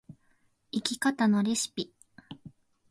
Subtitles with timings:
[0.71, 1.93] 生き方のレシピ